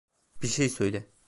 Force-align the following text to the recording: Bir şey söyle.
Bir 0.41 0.47
şey 0.47 0.69
söyle. 0.69 1.11